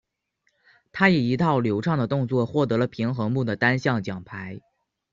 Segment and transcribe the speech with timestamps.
[0.91, 4.59] 她以一套流畅的动作获得了平衡木的单项金牌。